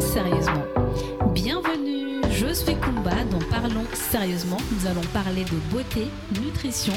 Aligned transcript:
Sérieusement. 0.00 0.64
Bienvenue, 1.34 2.22
je 2.30 2.52
suis 2.52 2.74
Kumba 2.74 3.24
dans 3.30 3.38
Parlons 3.50 3.84
sérieusement. 3.92 4.56
Nous 4.72 4.88
allons 4.88 5.06
parler 5.12 5.44
de 5.44 5.56
beauté, 5.70 6.06
nutrition, 6.42 6.94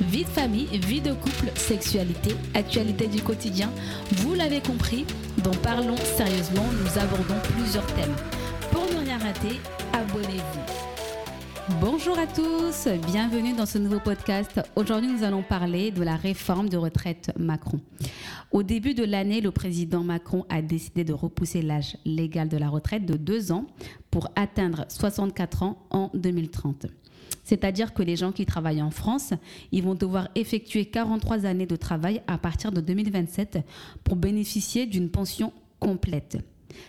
vie 0.00 0.24
de 0.24 0.30
famille, 0.30 0.66
vie 0.78 1.00
de 1.00 1.12
couple, 1.12 1.50
sexualité, 1.54 2.34
actualité 2.54 3.06
du 3.06 3.20
quotidien. 3.22 3.70
Vous 4.16 4.34
l'avez 4.34 4.60
compris, 4.60 5.04
dans 5.44 5.54
Parlons 5.62 5.96
sérieusement, 5.96 6.64
nous 6.72 7.00
abordons 7.00 7.40
plusieurs 7.54 7.86
thèmes. 7.94 8.16
Pour 8.72 8.84
ne 8.84 9.04
rien 9.04 9.18
rater, 9.18 9.60
abonnez-vous. 9.92 10.95
Bonjour 11.80 12.16
à 12.16 12.28
tous, 12.28 12.86
bienvenue 13.08 13.52
dans 13.52 13.66
ce 13.66 13.78
nouveau 13.78 13.98
podcast. 13.98 14.60
Aujourd'hui, 14.76 15.10
nous 15.10 15.24
allons 15.24 15.42
parler 15.42 15.90
de 15.90 16.04
la 16.04 16.14
réforme 16.14 16.68
de 16.68 16.76
retraite 16.76 17.32
Macron. 17.36 17.80
Au 18.52 18.62
début 18.62 18.94
de 18.94 19.02
l'année, 19.02 19.40
le 19.40 19.50
président 19.50 20.04
Macron 20.04 20.46
a 20.48 20.62
décidé 20.62 21.02
de 21.02 21.12
repousser 21.12 21.62
l'âge 21.62 21.96
légal 22.04 22.48
de 22.48 22.56
la 22.56 22.68
retraite 22.68 23.04
de 23.04 23.16
deux 23.16 23.50
ans 23.50 23.66
pour 24.12 24.28
atteindre 24.36 24.84
64 24.88 25.64
ans 25.64 25.78
en 25.90 26.12
2030. 26.14 26.86
C'est-à-dire 27.42 27.94
que 27.94 28.04
les 28.04 28.14
gens 28.14 28.30
qui 28.30 28.46
travaillent 28.46 28.82
en 28.82 28.92
France, 28.92 29.34
ils 29.72 29.82
vont 29.82 29.96
devoir 29.96 30.28
effectuer 30.36 30.86
43 30.86 31.46
années 31.46 31.66
de 31.66 31.76
travail 31.76 32.22
à 32.28 32.38
partir 32.38 32.70
de 32.70 32.80
2027 32.80 33.58
pour 34.04 34.14
bénéficier 34.14 34.86
d'une 34.86 35.10
pension 35.10 35.52
complète. 35.80 36.38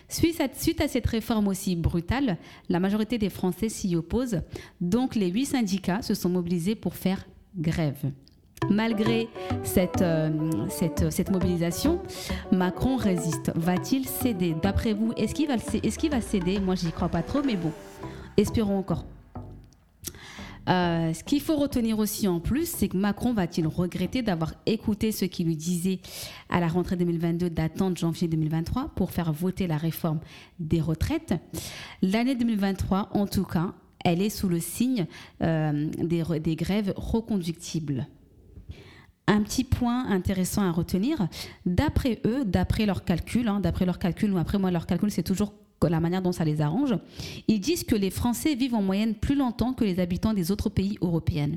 Suite 0.08 0.40
à, 0.80 0.88
cette 0.88 1.06
réforme 1.06 1.48
aussi 1.48 1.76
brutale, 1.76 2.38
la 2.68 2.80
majorité 2.80 3.18
des 3.18 3.30
Français 3.30 3.68
s'y 3.68 3.96
opposent. 3.96 4.40
Donc 4.80 5.14
les 5.14 5.28
huit 5.30 5.46
syndicats 5.46 6.02
se 6.02 6.14
sont 6.14 6.28
mobilisés 6.28 6.74
pour 6.74 6.94
faire 6.94 7.26
grève. 7.56 8.10
Malgré 8.70 9.28
cette, 9.62 10.02
euh, 10.02 10.30
mobilisation, 11.30 12.00
Macron 12.50 12.96
résiste. 12.96 13.52
Va-t-il 13.54 14.06
céder? 14.06 14.54
D'après 14.60 14.92
vous, 14.92 15.12
est-ce 15.16 15.34
qu'il 15.34 15.46
va, 15.46 15.56
va 15.56 16.20
céder? 16.20 16.58
Moi, 16.58 16.74
j'y 16.74 16.90
crois 16.90 17.08
pas 17.08 17.22
trop, 17.22 17.42
mais 17.42 17.56
bon, 17.56 17.72
espérons 18.36 18.78
encore. 18.78 19.04
Euh, 20.68 21.14
ce 21.14 21.24
qu'il 21.24 21.40
faut 21.40 21.56
retenir 21.56 21.98
aussi 21.98 22.28
en 22.28 22.40
plus, 22.40 22.68
c'est 22.68 22.88
que 22.88 22.96
Macron 22.96 23.32
va-t-il 23.32 23.66
regretter 23.66 24.22
d'avoir 24.22 24.52
écouté 24.66 25.12
ce 25.12 25.24
qui 25.24 25.44
lui 25.44 25.56
disait 25.56 26.00
à 26.50 26.60
la 26.60 26.68
rentrée 26.68 26.96
2022 26.96 27.48
d'attendre 27.48 27.96
janvier 27.96 28.28
2023 28.28 28.90
pour 28.94 29.10
faire 29.10 29.32
voter 29.32 29.66
la 29.66 29.78
réforme 29.78 30.20
des 30.58 30.80
retraites? 30.80 31.34
L'année 32.02 32.34
2023, 32.34 33.10
en 33.12 33.26
tout 33.26 33.44
cas, 33.44 33.72
elle 34.04 34.20
est 34.20 34.30
sous 34.30 34.48
le 34.48 34.60
signe 34.60 35.06
euh, 35.42 35.88
des, 35.98 36.56
grèves 36.56 36.92
reconductibles. 36.96 38.06
Un 39.26 39.42
petit 39.42 39.64
point 39.64 40.06
intéressant 40.06 40.62
à 40.62 40.70
retenir, 40.70 41.28
d'après 41.66 42.20
eux, 42.26 42.44
d'après 42.44 42.86
leurs 42.86 43.04
calculs, 43.04 43.48
hein, 43.48 43.60
d'après 43.60 43.84
leurs 43.84 43.98
calculs, 43.98 44.32
ou 44.32 44.38
après 44.38 44.58
moi, 44.58 44.70
leurs 44.70 44.86
calculs, 44.86 45.10
c'est 45.10 45.22
toujours 45.22 45.52
la 45.86 46.00
manière 46.00 46.22
dont 46.22 46.32
ça 46.32 46.44
les 46.44 46.60
arrange, 46.60 46.94
ils 47.46 47.60
disent 47.60 47.84
que 47.84 47.94
les 47.94 48.10
Français 48.10 48.54
vivent 48.54 48.74
en 48.74 48.82
moyenne 48.82 49.14
plus 49.14 49.36
longtemps 49.36 49.72
que 49.72 49.84
les 49.84 50.00
habitants 50.00 50.34
des 50.34 50.50
autres 50.50 50.68
pays 50.68 50.98
européens. 51.00 51.50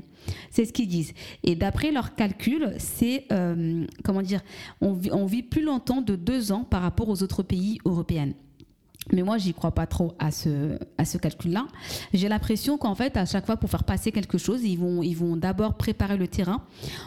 C'est 0.50 0.64
ce 0.64 0.72
qu'ils 0.72 0.88
disent. 0.88 1.12
Et 1.42 1.56
d'après 1.56 1.90
leurs 1.90 2.14
calculs, 2.14 2.74
c'est, 2.78 3.26
euh, 3.32 3.84
comment 4.04 4.22
dire, 4.22 4.40
on 4.80 5.26
vit, 5.26 5.42
plus 5.42 5.62
longtemps 5.62 6.00
de 6.00 6.14
deux 6.14 6.52
ans 6.52 6.64
par 6.64 6.82
rapport 6.82 7.08
aux 7.08 7.22
autres 7.22 7.42
pays 7.42 7.78
européens. 7.84 8.32
Mais 9.12 9.22
moi, 9.22 9.36
j'y 9.36 9.52
crois 9.52 9.72
pas 9.72 9.86
trop 9.86 10.14
à 10.20 10.30
ce, 10.30 10.78
à 10.96 11.04
ce 11.04 11.18
calcul-là. 11.18 11.66
J'ai 12.14 12.28
l'impression 12.28 12.78
qu'en 12.78 12.94
fait, 12.94 13.16
à 13.16 13.26
chaque 13.26 13.46
fois, 13.46 13.56
pour 13.56 13.68
faire 13.68 13.82
passer 13.82 14.12
quelque 14.12 14.38
chose, 14.38 14.62
ils 14.62 14.78
vont, 14.78 15.02
ils 15.02 15.16
vont 15.16 15.36
d'abord 15.36 15.74
préparer 15.74 16.16
le 16.16 16.28
terrain 16.28 16.62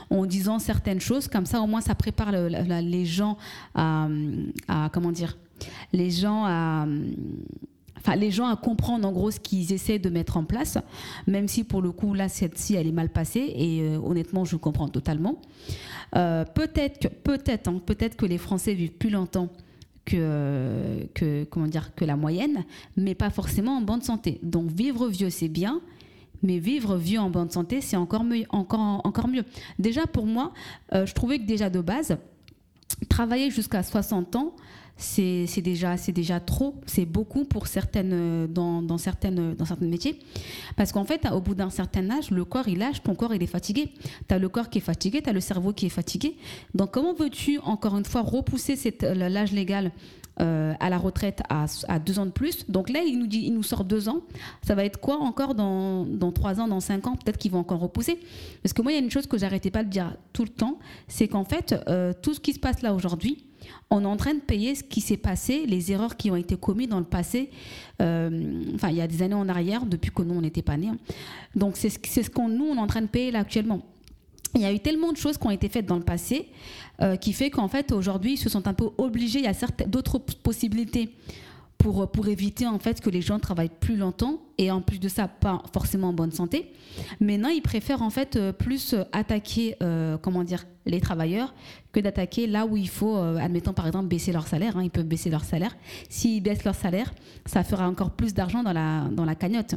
en 0.10 0.26
disant 0.26 0.60
certaines 0.60 1.00
choses. 1.00 1.30
Comme 1.30 1.46
ça, 1.46 1.62
au 1.62 1.68
moins, 1.68 1.80
ça 1.80 1.96
prépare 1.96 2.34
les 2.34 3.06
gens 3.06 3.38
à, 3.74 4.10
à, 4.68 4.90
comment 4.92 5.14
dire, 5.14 5.38
les 5.94 6.10
gens 6.10 6.46
à 6.46 6.86
enfin 8.06 8.16
les 8.16 8.30
gens 8.30 8.48
à 8.48 8.56
comprendre 8.56 9.08
en 9.08 9.12
gros 9.12 9.32
ce 9.32 9.40
qu'ils 9.40 9.74
essaient 9.74 10.00
de 10.00 10.10
mettre 10.10 10.38
en 10.38 10.44
place, 10.44 10.78
même 11.28 11.48
si 11.48 11.64
pour 11.64 11.82
le 11.82 11.92
coup 11.92 12.14
là 12.14 12.30
cette-ci 12.30 12.76
elle 12.76 12.88
est 12.88 12.92
mal 12.92 13.10
passée 13.10 13.54
et 13.56 13.82
euh, 13.82 13.98
honnêtement 13.98 14.46
je 14.46 14.56
comprends 14.58 14.90
totalement. 14.90 15.42
Euh, 16.16 16.46
peut-être 16.46 17.00
que 17.00 17.08
peut-être 17.08 17.68
hein, 17.68 17.82
peut-être 17.84 18.16
que 18.16 18.26
les 18.26 18.38
Français 18.38 18.74
vivent 18.74 18.94
plus 18.94 19.10
longtemps 19.10 19.50
que, 20.06 21.08
que 21.16 21.46
comment 21.46 21.68
dire 21.68 21.96
que 21.96 22.06
la 22.06 22.16
moyenne, 22.16 22.64
mais 22.96 23.16
pas 23.16 23.32
forcément 23.32 23.78
en 23.78 23.82
bonne 23.82 24.02
santé. 24.02 24.40
Donc 24.44 24.70
vivre 24.70 25.08
vieux 25.08 25.30
c'est 25.30 25.50
bien. 25.50 25.82
Mais 26.44 26.60
vivre 26.60 26.98
vieux 26.98 27.20
en 27.20 27.32
bonne 27.32 27.50
santé, 27.50 27.82
c'est 27.82 27.96
encore 27.96 28.24
mieux, 28.24 28.44
encore, 28.50 29.02
encore 29.04 29.28
mieux. 29.28 29.46
Déjà, 29.80 30.06
pour 30.06 30.28
moi, 30.28 30.54
euh, 30.94 31.06
je 31.08 31.14
trouvais 31.14 31.40
que 31.40 31.46
déjà 31.46 31.72
de 31.72 31.82
base, 31.82 32.18
travailler 33.10 33.50
jusqu'à 33.50 33.82
60 33.82 34.36
ans, 34.36 34.54
c'est 34.98 35.62
déjà, 35.62 35.96
déjà 35.96 36.40
trop, 36.40 36.76
c'est 36.86 37.06
beaucoup 37.06 37.44
pour 37.44 37.68
certaines, 37.68 38.48
dans, 38.48 38.98
certaines, 38.98 39.54
dans 39.54 39.66
certains 39.66 39.86
métiers. 39.86 40.20
Parce 40.78 40.92
qu'en 40.92 41.04
fait, 41.04 41.28
au 41.32 41.42
bout 41.42 41.56
d'un 41.56 41.70
certain 41.70 42.10
âge, 42.10 42.32
le 42.32 42.46
corps, 42.46 42.68
il 42.68 42.80
lâche, 42.80 43.04
ton 43.04 43.14
corps, 43.16 43.34
il 43.34 43.44
est 43.44 43.48
fatigué. 43.48 43.92
Tu 44.28 44.34
as 44.34 44.40
le 44.40 44.48
corps 44.48 44.70
qui 44.70 44.78
est 44.78 44.82
fatigué, 44.82 45.22
tu 45.22 45.30
as 45.30 45.34
le 45.34 45.42
cerveau 45.42 45.74
qui 45.74 45.88
est 45.88 45.90
fatigué. 45.90 46.38
Donc, 46.74 46.92
comment 46.92 47.14
veux-tu, 47.14 47.60
encore 47.60 47.98
une 47.98 48.06
fois, 48.06 48.22
repousser 48.22 48.78
l'âge 49.02 49.52
légal 49.52 49.92
euh, 50.42 50.74
à 50.80 50.90
la 50.90 50.98
retraite 50.98 51.42
à, 51.50 52.00
deux 52.00 52.20
ans 52.20 52.26
de 52.26 52.32
plus. 52.32 52.70
Donc 52.70 52.90
là, 52.90 53.02
il 53.06 53.18
nous, 53.18 53.28
dit, 53.28 53.44
il 53.46 53.54
nous 53.54 53.64
sort 53.64 53.84
deux 53.84 54.10
ans. 54.10 54.22
Ça 54.66 54.76
va 54.76 54.84
être 54.84 55.00
quoi 55.00 55.18
encore 55.18 55.56
dans, 55.56 56.06
trois 56.34 56.60
ans, 56.60 56.68
dans 56.68 56.80
cinq 56.80 57.08
ans? 57.08 57.16
Peut-être 57.16 57.38
qu'ils 57.38 57.52
vont 57.52 57.60
encore 57.60 57.80
repousser. 57.80 58.20
Parce 58.62 58.74
que 58.74 58.82
moi, 58.82 58.92
il 58.92 58.96
y 58.96 58.98
a 58.98 59.02
une 59.02 59.12
chose 59.12 59.28
que 59.28 59.38
j'arrêtais 59.38 59.72
pas 59.72 59.84
de 59.84 59.90
dire 59.90 60.16
tout 60.34 60.44
le 60.44 60.50
temps, 60.50 60.80
c'est 61.08 61.28
qu'en 61.28 61.46
fait, 61.46 61.76
euh, 61.88 62.14
tout 62.22 62.34
ce 62.34 62.40
qui 62.40 62.54
se 62.54 62.60
passe 62.60 62.82
là 62.82 62.94
aujourd'hui, 62.94 63.46
on 63.90 64.04
est 64.04 64.08
en 64.08 64.18
train 64.18 64.34
de 64.34 64.40
payer 64.40 64.76
ce 64.76 64.84
qui 64.84 65.02
s'est 65.02 65.18
passé, 65.18 65.66
les 65.66 65.92
erreurs 65.92 66.18
qui 66.18 66.30
ont 66.32 66.36
été 66.36 66.56
commises 66.56 66.90
dans 66.90 67.00
le 67.00 67.06
passé, 67.06 67.50
euh, 68.02 68.64
enfin 68.76 68.90
il 68.90 68.98
y 68.98 69.02
a 69.02 69.08
des 69.08 69.22
années 69.22 69.36
en 69.36 69.50
arrière, 69.50 69.86
depuis 69.86 70.12
que 70.12 70.22
nous 70.22 70.36
on 70.36 70.42
n'était 70.42 70.62
pas 70.62 70.78
nés. 70.78 70.90
Hein. 70.90 70.98
Donc 71.56 71.78
c'est 71.78 71.90
ce 71.90 72.30
qu'on 72.30 72.50
nous 72.50 72.66
on 72.66 72.76
est 72.76 72.80
en 72.80 72.88
train 72.88 73.02
de 73.02 73.08
payer 73.08 73.32
là 73.32 73.40
actuellement. 73.40 73.82
Il 74.56 74.62
y 74.62 74.66
a 74.66 74.74
eu 74.74 74.80
tellement 74.80 75.12
de 75.12 75.18
choses 75.18 75.38
qui 75.38 75.46
ont 75.46 75.52
été 75.52 75.70
faites 75.70 75.86
dans 75.86 75.98
le 75.98 76.04
passé 76.04 76.50
euh, 77.02 77.16
qui 77.18 77.34
fait 77.34 77.50
qu'en 77.50 77.68
fait 77.68 77.92
aujourd'hui 77.92 78.34
ils 78.34 78.38
se 78.38 78.50
sont 78.50 78.68
un 78.68 78.74
peu 78.74 78.90
obligés. 78.98 79.40
Il 79.40 79.46
y 79.46 79.48
a 79.48 79.86
d'autres 79.88 80.18
possibilités 80.18 81.10
pour, 81.78 82.10
pour 82.10 82.28
éviter 82.28 82.66
en 82.66 82.80
fait 82.80 83.02
que 83.02 83.10
les 83.10 83.22
gens 83.22 83.38
travaillent 83.40 83.70
plus 83.80 83.98
longtemps 83.98 84.40
et 84.58 84.72
en 84.72 84.82
plus 84.82 85.00
de 85.00 85.10
ça 85.10 85.28
pas 85.28 85.62
forcément 85.74 86.10
en 86.10 86.14
bonne 86.14 86.32
santé. 86.32 86.72
Maintenant 87.20 87.50
ils 87.50 87.62
préfèrent 87.62 88.02
en 88.02 88.10
fait 88.10 88.38
euh, 88.38 88.54
plus 88.54 88.96
attaquer 89.12 89.76
comment 90.22 90.44
dire 90.44 90.64
les 90.86 91.02
travailleurs 91.02 91.54
que 91.92 92.00
d'attaquer 92.00 92.48
là 92.48 92.66
où 92.66 92.78
il 92.78 92.90
faut, 92.90 93.18
euh, 93.18 93.38
admettons 93.38 93.74
par 93.74 93.88
exemple 93.88 94.08
baisser 94.08 94.32
leur 94.32 94.48
salaire. 94.48 94.78
Hein, 94.78 94.84
ils 94.84 94.92
peuvent 94.92 95.06
baisser 95.06 95.30
leur 95.30 95.44
salaire. 95.44 95.76
S'ils 96.10 96.44
baissent 96.44 96.64
leur 96.64 96.76
salaire, 96.76 97.14
ça 97.46 97.64
fera 97.64 97.88
encore 97.88 98.12
plus 98.12 98.34
d'argent 98.34 98.64
dans 98.64 98.74
la, 98.74 99.06
dans 99.12 99.26
la 99.26 99.36
cagnotte. 99.36 99.76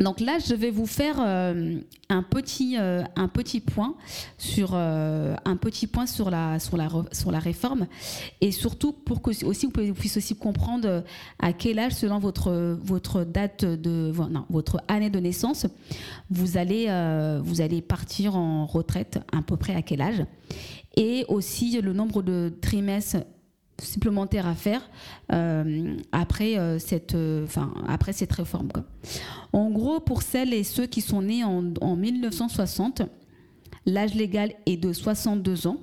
Donc 0.00 0.20
là, 0.20 0.38
je 0.38 0.54
vais 0.54 0.70
vous 0.70 0.86
faire 0.86 1.16
euh, 1.20 1.78
un, 2.08 2.22
petit, 2.22 2.76
euh, 2.78 3.02
un 3.16 3.28
petit 3.28 3.60
point 3.60 3.94
sur 4.38 4.74
un 4.74 5.56
petit 5.60 5.86
point 5.86 6.06
sur 6.06 6.30
la 6.30 6.58
sur 6.58 6.76
la 6.76 6.88
sur 7.12 7.30
la 7.30 7.38
réforme. 7.38 7.86
Et 8.40 8.50
surtout 8.50 8.92
pour 8.92 9.20
que 9.20 9.30
aussi 9.44 9.66
vous 9.66 9.94
puissiez 9.94 10.18
aussi 10.18 10.36
comprendre 10.36 11.04
à 11.38 11.52
quel 11.52 11.78
âge 11.78 11.92
selon 11.92 12.18
votre 12.18 12.78
votre 12.82 13.24
date 13.24 13.64
de 13.64 14.12
non, 14.30 14.46
votre 14.48 14.82
année 14.88 15.10
de 15.10 15.20
naissance 15.20 15.66
vous 16.30 16.56
allez 16.56 16.86
vous 17.44 17.60
allez 17.60 17.82
partir 17.82 18.36
en 18.36 18.64
retraite 18.66 19.18
à 19.32 19.42
peu 19.42 19.56
près 19.56 19.74
à 19.74 19.82
quel 19.82 20.00
âge. 20.00 20.24
Et 20.96 21.24
aussi 21.28 21.80
le 21.80 21.92
nombre 21.92 22.22
de 22.22 22.52
trimestres 22.60 23.18
supplémentaires 23.80 24.46
à 24.46 24.54
faire 24.54 24.82
euh, 25.32 25.96
après, 26.12 26.58
euh, 26.58 26.78
cette, 26.78 27.14
euh, 27.14 27.46
après 27.88 28.12
cette 28.12 28.32
réforme. 28.32 28.70
En 29.52 29.70
gros, 29.70 30.00
pour 30.00 30.22
celles 30.22 30.54
et 30.54 30.64
ceux 30.64 30.86
qui 30.86 31.00
sont 31.00 31.22
nés 31.22 31.44
en, 31.44 31.72
en 31.80 31.96
1960, 31.96 33.02
l'âge 33.86 34.14
légal 34.14 34.52
est 34.66 34.76
de 34.76 34.92
62 34.92 35.66
ans. 35.66 35.78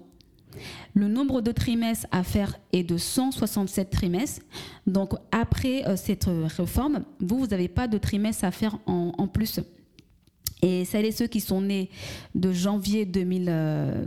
Le 0.96 1.07
nombre 1.07 1.42
de 1.42 1.51
trimestres 1.51 2.07
à 2.12 2.24
faire 2.24 2.57
est 2.74 2.83
de 2.83 2.98
167 2.98 3.89
trimestres. 3.92 4.42
Donc 4.88 5.13
après 5.31 5.83
cette 5.98 6.27
réforme, 6.27 7.04
vous, 7.19 7.38
vous 7.38 7.48
n'avez 7.48 7.68
pas 7.68 7.88
de 7.88 8.00
trimestres 8.00 8.44
à 8.44 8.50
faire 8.50 8.80
en 8.88 9.27
plus. 9.27 9.60
Et 10.62 10.86
celles 10.86 11.06
et 11.06 11.12
ceux 11.12 11.27
qui 11.27 11.39
sont 11.39 11.62
nés 11.62 11.89
de 12.33 12.51
janvier, 12.51 13.06
2000, 13.06 13.45
euh, 13.50 14.06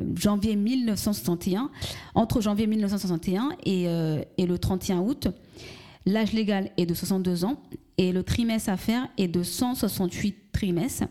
1961, 0.57 1.71
entre 2.15 2.41
janvier 2.41 2.67
1961 2.67 3.51
et, 3.65 3.87
euh, 3.87 4.23
et 4.37 4.47
le 4.47 4.59
31 4.59 5.01
août, 5.01 5.29
l'âge 6.07 6.33
légal 6.33 6.71
est 6.77 6.87
de 6.87 6.95
62 6.95 7.45
ans 7.45 7.61
et 7.99 8.13
le 8.13 8.23
trimestre 8.23 8.71
à 8.71 8.77
faire 8.77 9.09
est 9.17 9.29
de 9.29 9.43
168 9.43 10.53
trimestres. 10.53 11.05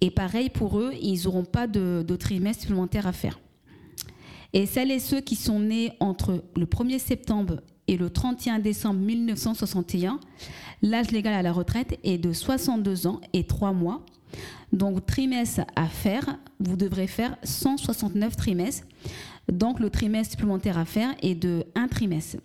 Et 0.00 0.10
pareil 0.10 0.50
pour 0.50 0.78
eux, 0.78 0.92
ils 1.02 1.24
n'auront 1.24 1.44
pas 1.44 1.66
de, 1.66 2.04
de 2.06 2.16
trimestre 2.16 2.62
supplémentaire 2.62 3.06
à 3.06 3.12
faire. 3.12 3.40
Et 4.52 4.66
celles 4.66 4.90
et 4.90 4.98
ceux 4.98 5.20
qui 5.20 5.36
sont 5.36 5.60
nés 5.60 5.92
entre 6.00 6.44
le 6.56 6.66
1er 6.66 6.98
septembre 6.98 7.60
et 7.86 7.96
le 7.96 8.10
31 8.10 8.58
décembre 8.60 9.00
1961, 9.00 10.20
l'âge 10.82 11.10
légal 11.10 11.34
à 11.34 11.42
la 11.42 11.52
retraite 11.52 11.98
est 12.04 12.18
de 12.18 12.32
62 12.32 13.06
ans 13.06 13.20
et 13.32 13.44
3 13.44 13.72
mois. 13.72 14.04
Donc, 14.72 15.04
trimestre 15.06 15.62
à 15.76 15.86
faire, 15.86 16.38
vous 16.60 16.76
devrez 16.76 17.06
faire 17.06 17.36
169 17.42 18.36
trimestres. 18.36 18.86
Donc, 19.50 19.80
le 19.80 19.90
trimestre 19.90 20.32
supplémentaire 20.32 20.78
à 20.78 20.84
faire 20.84 21.14
est 21.22 21.34
de 21.34 21.64
un 21.74 21.88
trimestre. 21.88 22.36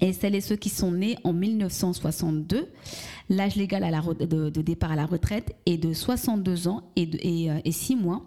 Et 0.00 0.12
celles 0.12 0.34
et 0.34 0.40
ceux 0.40 0.56
qui 0.56 0.68
sont 0.68 0.90
nés 0.90 1.16
en 1.22 1.32
1962, 1.32 2.68
l'âge 3.28 3.54
légal 3.54 3.88
de, 4.18 4.50
départ 4.50 4.90
à 4.90 4.96
la 4.96 5.06
retraite 5.06 5.54
est 5.64 5.78
de 5.78 5.92
62 5.92 6.66
ans 6.66 6.82
et, 6.96 7.48
et, 7.64 7.72
6 7.72 7.96
mois. 7.96 8.24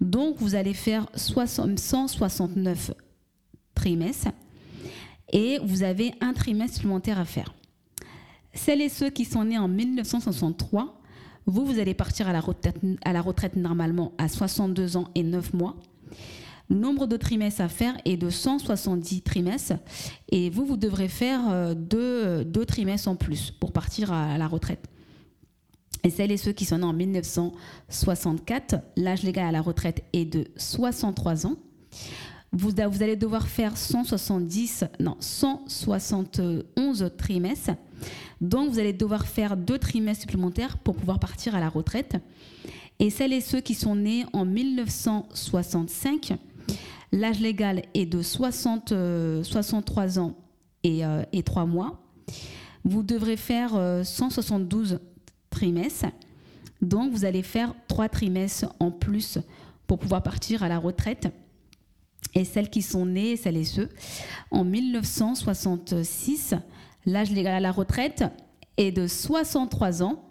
Donc, 0.00 0.36
vous 0.38 0.54
allez 0.54 0.74
faire 0.74 1.06
169 1.14 2.92
trimestres 3.74 4.28
et 5.32 5.58
vous 5.62 5.82
avez 5.82 6.12
un 6.20 6.34
trimestre 6.34 6.76
supplémentaire 6.76 7.18
à 7.18 7.24
faire. 7.24 7.54
Celles 8.52 8.82
et 8.82 8.88
ceux 8.88 9.10
qui 9.10 9.24
sont 9.24 9.44
nés 9.44 9.58
en 9.58 9.68
1963, 9.68 10.99
vous, 11.46 11.64
vous 11.64 11.78
allez 11.78 11.94
partir 11.94 12.28
à 12.28 12.32
la 12.32 12.40
retraite, 12.40 13.56
normalement 13.56 14.12
à 14.18 14.28
62 14.28 14.96
ans 14.96 15.08
et 15.14 15.22
9 15.22 15.54
mois. 15.54 15.76
Nombre 16.68 17.06
de 17.06 17.16
trimestres 17.16 17.62
à 17.62 17.68
faire 17.68 17.96
est 18.04 18.16
de 18.16 18.30
170 18.30 19.22
trimestres 19.22 19.74
et 20.30 20.50
vous, 20.50 20.64
vous 20.64 20.76
devrez 20.76 21.08
faire 21.08 21.50
euh, 21.50 21.74
deux, 21.74 22.44
deux 22.44 22.64
trimestres 22.64 23.08
en 23.08 23.16
plus 23.16 23.50
pour 23.50 23.72
partir 23.72 24.12
à 24.12 24.38
la 24.38 24.46
retraite. 24.46 24.86
Et 26.02 26.10
celles 26.10 26.30
et 26.30 26.36
ceux 26.36 26.52
qui 26.52 26.64
sont 26.64 26.78
nés 26.78 26.84
en 26.84 26.92
1964, 26.92 28.76
l'âge 28.96 29.22
légal 29.22 29.46
à 29.46 29.52
la 29.52 29.60
retraite 29.60 30.04
est 30.12 30.24
de 30.24 30.46
63 30.56 31.46
ans. 31.46 31.56
Vous, 32.52 32.70
vous, 32.70 33.02
allez 33.02 33.16
devoir 33.16 33.46
faire 33.46 33.76
170, 33.76 34.84
non, 34.98 35.16
171 35.20 37.10
trimestres. 37.16 37.72
Donc, 38.40 38.70
vous 38.70 38.78
allez 38.78 38.92
devoir 38.92 39.26
faire 39.26 39.56
deux 39.56 39.78
trimestres 39.78 40.22
supplémentaires 40.22 40.78
pour 40.78 40.96
pouvoir 40.96 41.18
partir 41.18 41.54
à 41.54 41.60
la 41.60 41.68
retraite. 41.68 42.16
Et 42.98 43.10
celles 43.10 43.32
et 43.32 43.40
ceux 43.40 43.60
qui 43.60 43.74
sont 43.74 43.96
nés 43.96 44.24
en 44.32 44.44
1965, 44.44 46.34
l'âge 47.12 47.40
légal 47.40 47.82
est 47.94 48.06
de 48.06 48.22
60, 48.22 48.94
63 49.42 50.18
euh, 50.18 50.20
ans 50.20 50.36
et, 50.82 51.04
euh, 51.04 51.22
et 51.32 51.42
3 51.42 51.66
mois. 51.66 52.00
Vous 52.84 53.02
devrez 53.02 53.36
faire 53.36 53.70
172 54.04 54.92
euh, 54.92 54.98
trimestres. 55.50 56.06
Donc, 56.80 57.12
vous 57.12 57.24
allez 57.24 57.42
faire 57.42 57.74
trois 57.88 58.08
trimestres 58.08 58.72
en 58.80 58.90
plus 58.90 59.38
pour 59.86 59.98
pouvoir 59.98 60.22
partir 60.22 60.62
à 60.62 60.68
la 60.68 60.78
retraite. 60.78 61.28
Et 62.34 62.44
celles 62.44 62.70
qui 62.70 62.80
sont 62.80 63.06
nées, 63.06 63.36
celles 63.36 63.56
et 63.56 63.64
ceux, 63.64 63.88
en 64.50 64.64
1966, 64.64 66.54
l'âge 67.06 67.30
légal 67.30 67.54
à 67.54 67.60
la 67.60 67.72
retraite 67.72 68.24
est 68.76 68.92
de 68.92 69.06
63 69.06 70.02
ans 70.02 70.22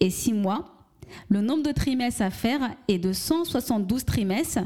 et 0.00 0.10
6 0.10 0.32
mois. 0.32 0.72
Le 1.28 1.40
nombre 1.40 1.62
de 1.62 1.72
trimestres 1.72 2.22
à 2.22 2.30
faire 2.30 2.60
est 2.88 2.98
de 2.98 3.12
172 3.12 4.04
trimestres. 4.04 4.60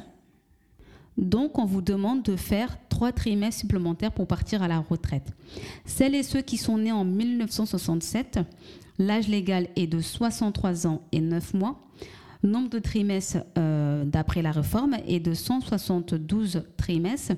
Donc, 1.18 1.58
on 1.58 1.66
vous 1.66 1.82
demande 1.82 2.22
de 2.22 2.36
faire 2.36 2.78
trois 2.88 3.12
trimestres 3.12 3.60
supplémentaires 3.60 4.12
pour 4.12 4.26
partir 4.26 4.62
à 4.62 4.68
la 4.68 4.78
retraite. 4.78 5.32
Celles 5.84 6.14
et 6.14 6.22
ceux 6.22 6.40
qui 6.40 6.56
sont 6.56 6.78
nés 6.78 6.92
en 6.92 7.04
1967, 7.04 8.40
l'âge 8.98 9.28
légal 9.28 9.68
est 9.76 9.86
de 9.86 10.00
63 10.00 10.86
ans 10.86 11.02
et 11.12 11.20
9 11.20 11.54
mois. 11.54 11.80
Nombre 12.42 12.70
de 12.70 12.78
trimestres 12.78 13.38
euh, 13.58 14.04
d'après 14.06 14.40
la 14.40 14.50
réforme 14.50 14.96
est 15.06 15.20
de 15.20 15.34
172 15.34 16.62
trimestres. 16.78 17.34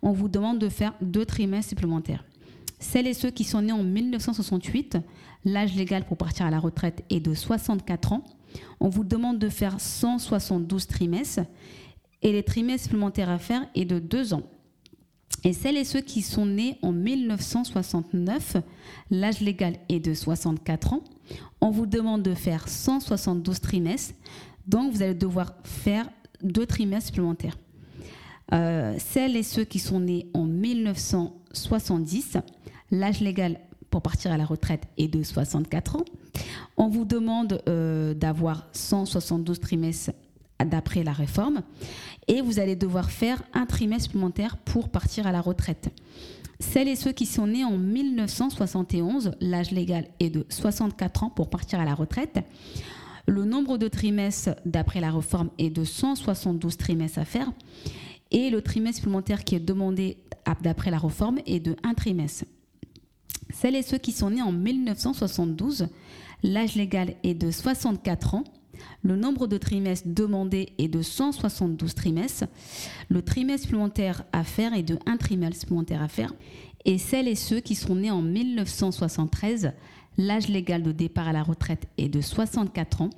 On 0.00 0.12
vous 0.12 0.28
demande 0.28 0.58
de 0.58 0.70
faire 0.70 0.94
deux 1.02 1.26
trimestres 1.26 1.68
supplémentaires. 1.68 2.24
Celles 2.78 3.06
et 3.06 3.14
ceux 3.14 3.30
qui 3.30 3.44
sont 3.44 3.62
nés 3.62 3.72
en 3.72 3.82
1968, 3.82 4.98
l'âge 5.44 5.74
légal 5.74 6.04
pour 6.04 6.16
partir 6.16 6.46
à 6.46 6.50
la 6.50 6.58
retraite 6.58 7.04
est 7.10 7.20
de 7.20 7.34
64 7.34 8.12
ans. 8.12 8.24
On 8.80 8.88
vous 8.88 9.04
demande 9.04 9.38
de 9.38 9.48
faire 9.48 9.80
172 9.80 10.86
trimestres 10.86 11.40
et 12.22 12.32
les 12.32 12.42
trimestres 12.42 12.84
supplémentaires 12.84 13.30
à 13.30 13.38
faire 13.38 13.66
est 13.74 13.84
de 13.84 13.98
2 13.98 14.34
ans. 14.34 14.42
Et 15.44 15.52
celles 15.52 15.76
et 15.76 15.84
ceux 15.84 16.00
qui 16.00 16.22
sont 16.22 16.46
nés 16.46 16.78
en 16.82 16.92
1969, 16.92 18.56
l'âge 19.10 19.40
légal 19.40 19.74
est 19.88 20.00
de 20.00 20.14
64 20.14 20.94
ans. 20.94 21.04
On 21.60 21.70
vous 21.70 21.86
demande 21.86 22.22
de 22.22 22.34
faire 22.34 22.68
172 22.68 23.60
trimestres, 23.60 24.14
donc 24.66 24.92
vous 24.92 25.02
allez 25.02 25.14
devoir 25.14 25.54
faire 25.62 26.08
deux 26.42 26.66
trimestres 26.66 27.08
supplémentaires. 27.08 27.56
Euh, 28.52 28.96
celles 28.98 29.36
et 29.36 29.42
ceux 29.42 29.64
qui 29.64 29.78
sont 29.78 30.00
nés 30.00 30.28
en 30.32 30.44
1970, 30.44 32.38
l'âge 32.90 33.20
légal 33.20 33.60
pour 33.90 34.02
partir 34.02 34.32
à 34.32 34.36
la 34.36 34.44
retraite 34.44 34.84
est 34.98 35.08
de 35.08 35.22
64 35.22 35.96
ans. 35.96 36.04
On 36.76 36.88
vous 36.88 37.04
demande 37.04 37.62
euh, 37.68 38.14
d'avoir 38.14 38.68
172 38.72 39.60
trimestres 39.60 40.12
d'après 40.64 41.04
la 41.04 41.12
réforme 41.12 41.62
et 42.26 42.40
vous 42.40 42.58
allez 42.58 42.76
devoir 42.76 43.10
faire 43.10 43.42
un 43.54 43.66
trimestre 43.66 44.04
supplémentaire 44.04 44.56
pour 44.58 44.88
partir 44.88 45.26
à 45.26 45.32
la 45.32 45.40
retraite. 45.40 45.90
Celles 46.60 46.88
et 46.88 46.96
ceux 46.96 47.12
qui 47.12 47.26
sont 47.26 47.46
nés 47.46 47.64
en 47.64 47.78
1971, 47.78 49.32
l'âge 49.40 49.70
légal 49.70 50.08
est 50.18 50.30
de 50.30 50.44
64 50.48 51.24
ans 51.24 51.30
pour 51.30 51.48
partir 51.50 51.78
à 51.78 51.84
la 51.84 51.94
retraite. 51.94 52.40
Le 53.26 53.44
nombre 53.44 53.78
de 53.78 53.86
trimestres 53.88 54.50
d'après 54.64 55.00
la 55.00 55.12
réforme 55.12 55.50
est 55.58 55.70
de 55.70 55.84
172 55.84 56.76
trimestres 56.76 57.20
à 57.20 57.24
faire 57.24 57.52
et 58.30 58.50
le 58.50 58.60
trimestre 58.60 58.98
supplémentaire 58.98 59.44
qui 59.44 59.54
est 59.54 59.60
demandé 59.60 60.18
d'après 60.62 60.90
la 60.90 60.98
réforme 60.98 61.38
est 61.46 61.60
de 61.60 61.76
un 61.84 61.94
trimestre. 61.94 62.44
Celles 63.52 63.76
et 63.76 63.82
ceux 63.82 63.98
qui 63.98 64.12
sont 64.12 64.30
nés 64.30 64.42
en 64.42 64.52
1972, 64.52 65.88
l'âge 66.42 66.74
légal 66.74 67.14
est 67.22 67.34
de 67.34 67.50
64 67.50 68.34
ans. 68.34 68.44
Le 69.02 69.16
nombre 69.16 69.46
de 69.46 69.58
trimestres 69.58 70.08
demandés 70.08 70.72
est 70.78 70.88
de 70.88 71.02
172 71.02 71.94
trimestres. 71.94 72.44
Le 73.08 73.22
trimestre 73.22 73.66
supplémentaire 73.66 74.24
à 74.32 74.44
faire 74.44 74.74
est 74.74 74.82
de 74.82 74.98
un 75.06 75.16
trimestre 75.16 75.60
supplémentaire 75.60 76.02
à 76.02 76.08
faire. 76.08 76.32
Et 76.84 76.98
celles 76.98 77.28
et 77.28 77.34
ceux 77.34 77.60
qui 77.60 77.74
sont 77.74 77.96
nés 77.96 78.10
en 78.10 78.22
1973, 78.22 79.72
l'âge 80.16 80.48
légal 80.48 80.82
de 80.82 80.92
départ 80.92 81.28
à 81.28 81.32
la 81.32 81.42
retraite 81.42 81.88
est 81.98 82.08
de 82.08 82.20
64 82.20 83.02
ans. 83.02 83.10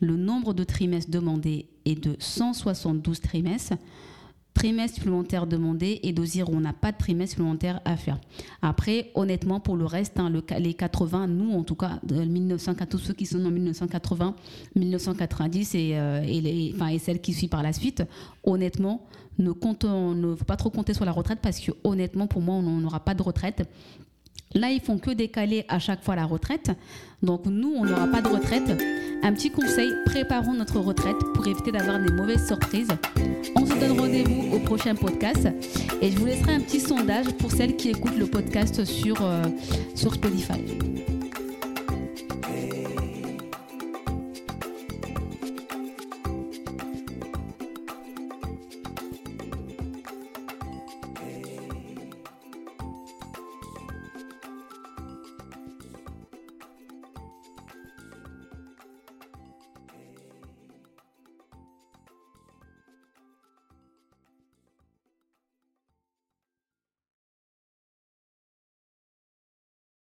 Le 0.00 0.16
nombre 0.16 0.54
de 0.54 0.64
trimestres 0.64 1.10
demandés 1.10 1.66
est 1.84 2.02
de 2.02 2.16
172 2.18 3.20
trimestres 3.20 3.74
trimestre 4.62 4.98
supplémentaire 4.98 5.48
demandé 5.48 5.98
et 6.04 6.12
d'osir 6.12 6.48
où 6.48 6.54
on 6.54 6.60
n'a 6.60 6.72
pas 6.72 6.92
de 6.92 6.96
trimestre 6.96 7.32
supplémentaire 7.32 7.80
à 7.84 7.96
faire. 7.96 8.20
Après, 8.62 9.10
honnêtement, 9.16 9.58
pour 9.58 9.76
le 9.76 9.84
reste, 9.84 10.20
hein, 10.20 10.32
les 10.56 10.74
80, 10.74 11.26
nous 11.26 11.52
en 11.52 11.64
tout 11.64 11.74
cas, 11.74 11.98
de 12.04 12.22
1980, 12.22 12.86
tous 12.86 12.98
ceux 12.98 13.12
qui 13.12 13.26
sont 13.26 13.44
en 13.44 13.50
1980, 13.50 14.36
1990 14.76 15.74
et, 15.74 16.74
celles 17.00 17.20
qui 17.20 17.32
suivent 17.32 17.50
par 17.50 17.64
la 17.64 17.72
suite, 17.72 18.04
honnêtement, 18.44 19.04
ne 19.40 19.48
ne 19.50 20.34
faut 20.36 20.44
pas 20.44 20.56
trop 20.56 20.70
compter 20.70 20.94
sur 20.94 21.04
la 21.04 21.12
retraite 21.12 21.40
parce 21.42 21.58
que 21.58 21.72
honnêtement, 21.82 22.28
pour 22.28 22.40
moi, 22.40 22.54
on 22.54 22.62
n'aura 22.62 23.00
pas 23.00 23.14
de 23.14 23.22
retraite. 23.22 23.68
Là, 24.54 24.70
ils 24.70 24.80
font 24.80 24.98
que 24.98 25.10
décaler 25.10 25.64
à 25.66 25.80
chaque 25.80 26.04
fois 26.04 26.14
la 26.14 26.24
retraite. 26.24 26.70
Donc 27.20 27.46
nous, 27.46 27.74
on 27.76 27.84
n'aura 27.84 28.06
pas 28.06 28.22
de 28.22 28.28
retraite. 28.28 29.01
Un 29.24 29.32
petit 29.34 29.50
conseil, 29.50 29.94
préparons 30.04 30.54
notre 30.54 30.80
retraite 30.80 31.16
pour 31.34 31.46
éviter 31.46 31.70
d'avoir 31.70 32.00
des 32.00 32.10
mauvaises 32.10 32.44
surprises. 32.44 32.88
On 33.54 33.64
se 33.64 33.74
donne 33.74 33.98
rendez-vous 33.98 34.52
au 34.52 34.58
prochain 34.58 34.96
podcast 34.96 35.48
et 36.00 36.10
je 36.10 36.18
vous 36.18 36.26
laisserai 36.26 36.54
un 36.54 36.60
petit 36.60 36.80
sondage 36.80 37.26
pour 37.38 37.52
celles 37.52 37.76
qui 37.76 37.90
écoutent 37.90 38.18
le 38.18 38.26
podcast 38.26 38.84
sur, 38.84 39.22
euh, 39.22 39.42
Spotify. 39.94 40.60